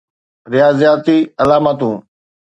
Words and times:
رياضياتي 0.53 1.17
علامتون 1.39 1.95